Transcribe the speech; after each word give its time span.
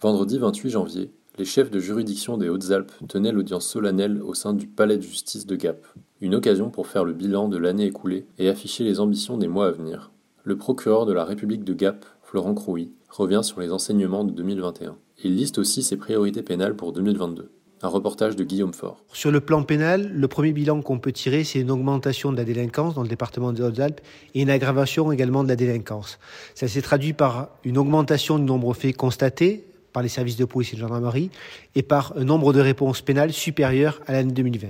Vendredi 0.00 0.38
28 0.38 0.70
janvier, 0.70 1.10
les 1.38 1.44
chefs 1.44 1.72
de 1.72 1.80
juridiction 1.80 2.38
des 2.38 2.48
Hautes-Alpes 2.48 2.92
tenaient 3.08 3.32
l'audience 3.32 3.66
solennelle 3.66 4.22
au 4.22 4.32
sein 4.32 4.52
du 4.52 4.68
palais 4.68 4.96
de 4.96 5.02
justice 5.02 5.44
de 5.44 5.56
Gap. 5.56 5.84
Une 6.20 6.36
occasion 6.36 6.70
pour 6.70 6.86
faire 6.86 7.02
le 7.02 7.12
bilan 7.12 7.48
de 7.48 7.58
l'année 7.58 7.86
écoulée 7.86 8.24
et 8.38 8.48
afficher 8.48 8.84
les 8.84 9.00
ambitions 9.00 9.38
des 9.38 9.48
mois 9.48 9.66
à 9.66 9.72
venir. 9.72 10.12
Le 10.44 10.56
procureur 10.56 11.04
de 11.04 11.12
la 11.12 11.24
République 11.24 11.64
de 11.64 11.74
Gap, 11.74 12.06
Florent 12.22 12.54
Crouy, 12.54 12.92
revient 13.10 13.40
sur 13.42 13.58
les 13.58 13.72
enseignements 13.72 14.22
de 14.22 14.30
2021. 14.30 14.94
Il 15.24 15.34
liste 15.34 15.58
aussi 15.58 15.82
ses 15.82 15.96
priorités 15.96 16.42
pénales 16.42 16.76
pour 16.76 16.92
2022. 16.92 17.50
Un 17.82 17.88
reportage 17.88 18.36
de 18.36 18.44
Guillaume 18.44 18.74
Faure. 18.74 19.02
Sur 19.12 19.32
le 19.32 19.40
plan 19.40 19.64
pénal, 19.64 20.12
le 20.14 20.28
premier 20.28 20.52
bilan 20.52 20.80
qu'on 20.80 21.00
peut 21.00 21.10
tirer, 21.10 21.42
c'est 21.42 21.58
une 21.58 21.72
augmentation 21.72 22.30
de 22.30 22.36
la 22.36 22.44
délinquance 22.44 22.94
dans 22.94 23.02
le 23.02 23.08
département 23.08 23.52
des 23.52 23.62
Hautes-Alpes 23.62 24.00
et 24.36 24.42
une 24.42 24.50
aggravation 24.50 25.10
également 25.10 25.42
de 25.42 25.48
la 25.48 25.56
délinquance. 25.56 26.20
Ça 26.54 26.68
s'est 26.68 26.82
traduit 26.82 27.14
par 27.14 27.48
une 27.64 27.78
augmentation 27.78 28.38
du 28.38 28.44
nombre 28.44 28.74
de 28.74 28.78
faits 28.78 28.96
constatés 28.96 29.64
par 29.92 30.02
les 30.02 30.08
services 30.08 30.36
de 30.36 30.44
police 30.44 30.72
et 30.72 30.76
de 30.76 30.80
gendarmerie 30.80 31.30
et 31.74 31.82
par 31.82 32.12
un 32.16 32.24
nombre 32.24 32.52
de 32.52 32.60
réponses 32.60 33.02
pénales 33.02 33.32
supérieur 33.32 34.00
à 34.06 34.12
l'année 34.12 34.32
2020. 34.32 34.68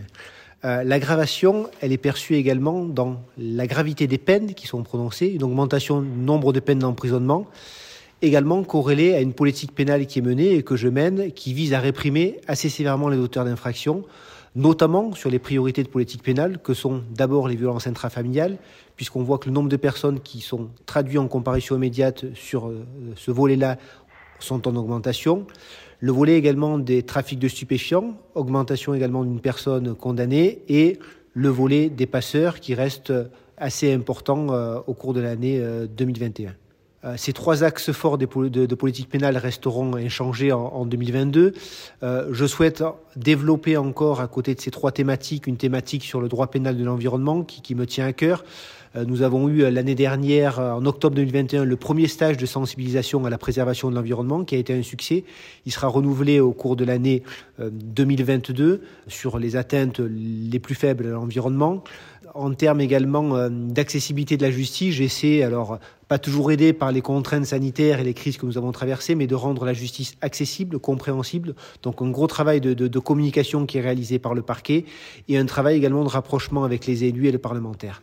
Euh, 0.64 0.82
L'aggravation, 0.82 1.68
elle 1.80 1.92
est 1.92 1.98
perçue 1.98 2.34
également 2.34 2.84
dans 2.84 3.20
la 3.38 3.66
gravité 3.66 4.06
des 4.06 4.18
peines 4.18 4.54
qui 4.54 4.66
sont 4.66 4.82
prononcées, 4.82 5.28
une 5.28 5.44
augmentation 5.44 6.02
du 6.02 6.08
nombre 6.08 6.52
de 6.52 6.60
peines 6.60 6.80
d'emprisonnement, 6.80 7.46
également 8.22 8.64
corrélée 8.64 9.14
à 9.14 9.20
une 9.20 9.32
politique 9.32 9.72
pénale 9.72 10.06
qui 10.06 10.18
est 10.18 10.22
menée 10.22 10.54
et 10.54 10.62
que 10.62 10.74
je 10.74 10.88
mène, 10.88 11.30
qui 11.32 11.52
vise 11.52 11.74
à 11.74 11.80
réprimer 11.80 12.40
assez 12.48 12.68
sévèrement 12.68 13.08
les 13.08 13.18
auteurs 13.18 13.44
d'infractions, 13.44 14.02
notamment 14.56 15.14
sur 15.14 15.30
les 15.30 15.38
priorités 15.38 15.84
de 15.84 15.88
politique 15.88 16.24
pénale, 16.24 16.58
que 16.58 16.74
sont 16.74 17.02
d'abord 17.14 17.46
les 17.46 17.54
violences 17.54 17.86
intrafamiliales, 17.86 18.58
puisqu'on 18.96 19.22
voit 19.22 19.38
que 19.38 19.46
le 19.46 19.54
nombre 19.54 19.68
de 19.68 19.76
personnes 19.76 20.18
qui 20.18 20.40
sont 20.40 20.70
traduites 20.86 21.20
en 21.20 21.28
comparution 21.28 21.76
immédiate 21.76 22.24
sur 22.34 22.66
euh, 22.66 22.84
ce 23.14 23.30
volet-là 23.30 23.78
sont 24.40 24.68
en 24.68 24.76
augmentation. 24.76 25.46
Le 26.00 26.12
volet 26.12 26.36
également 26.36 26.78
des 26.78 27.02
trafics 27.02 27.38
de 27.38 27.48
stupéfiants, 27.48 28.16
augmentation 28.34 28.94
également 28.94 29.24
d'une 29.24 29.40
personne 29.40 29.94
condamnée, 29.94 30.62
et 30.68 30.98
le 31.34 31.48
volet 31.48 31.88
des 31.88 32.06
passeurs 32.06 32.60
qui 32.60 32.74
reste 32.74 33.12
assez 33.56 33.92
important 33.92 34.48
euh, 34.50 34.78
au 34.86 34.94
cours 34.94 35.14
de 35.14 35.20
l'année 35.20 35.58
euh, 35.60 35.86
2021. 35.86 36.54
Euh, 37.04 37.14
ces 37.16 37.32
trois 37.32 37.62
axes 37.62 37.92
forts 37.92 38.18
de, 38.18 38.26
politique 38.74 39.08
pénale 39.08 39.36
resteront 39.36 39.94
inchangés 39.94 40.50
en, 40.50 40.66
en 40.66 40.84
2022. 40.84 41.54
Euh, 42.02 42.28
je 42.32 42.46
souhaite 42.46 42.82
développer 43.14 43.76
encore, 43.76 44.20
à 44.20 44.26
côté 44.26 44.54
de 44.54 44.60
ces 44.60 44.72
trois 44.72 44.90
thématiques, 44.90 45.46
une 45.46 45.56
thématique 45.56 46.02
sur 46.02 46.20
le 46.20 46.28
droit 46.28 46.48
pénal 46.48 46.76
de 46.76 46.84
l'environnement 46.84 47.44
qui 47.44 47.74
me 47.74 47.86
tient 47.86 48.06
à 48.06 48.12
cœur. 48.12 48.44
Euh, 48.96 49.04
nous 49.04 49.22
avons 49.22 49.48
eu 49.48 49.70
l'année 49.70 49.94
dernière, 49.94 50.58
en 50.58 50.84
octobre 50.86 51.14
2021, 51.16 51.64
le 51.64 51.76
premier 51.76 52.08
stage 52.08 52.36
de 52.36 52.46
sensibilisation 52.46 53.24
à 53.24 53.30
la 53.30 53.38
préservation 53.38 53.90
de 53.90 53.94
l'environnement 53.94 54.44
qui 54.44 54.54
a 54.54 54.58
été 54.58 54.72
un 54.72 54.82
succès. 54.82 55.24
Il 55.66 55.72
sera 55.72 55.88
renouvelé 55.88 56.40
au 56.40 56.52
cours 56.52 56.76
de 56.76 56.84
l'année 56.84 57.22
2022 57.58 58.82
sur 59.06 59.38
les 59.38 59.56
atteintes 59.56 60.00
les 60.00 60.58
plus 60.58 60.74
faibles 60.74 61.06
à 61.06 61.10
l'environnement. 61.10 61.82
En 62.34 62.52
termes 62.54 62.80
également 62.80 63.48
d'accessibilité 63.48 64.36
de 64.36 64.42
la 64.42 64.50
justice, 64.50 64.94
j'essaie, 64.94 65.42
alors 65.42 65.78
pas 66.06 66.18
toujours 66.18 66.52
aidé 66.52 66.72
par 66.72 66.92
les 66.92 67.00
contraintes 67.00 67.46
sanitaires 67.46 68.00
et 68.00 68.04
les 68.04 68.14
crises 68.14 68.36
que 68.36 68.46
nous 68.46 68.58
avons 68.58 68.70
traversées, 68.72 69.14
mais 69.14 69.26
de 69.26 69.34
rendre 69.34 69.64
la 69.64 69.72
justice 69.72 70.14
accessible, 70.20 70.78
compréhensible. 70.78 71.54
Donc 71.82 72.00
un 72.00 72.10
gros 72.10 72.26
travail 72.26 72.60
de 72.60 72.98
communication 72.98 73.66
qui 73.66 73.78
est 73.78 73.82
réalisé 73.82 74.18
par 74.18 74.34
le 74.34 74.42
parquet 74.42 74.84
et 75.28 75.36
un 75.36 75.46
travail 75.46 75.76
également 75.76 76.04
de 76.04 76.08
rapprochement 76.08 76.64
avec 76.64 76.86
les 76.86 77.04
élus 77.04 77.28
et 77.28 77.32
les 77.32 77.38
parlementaires. 77.38 78.02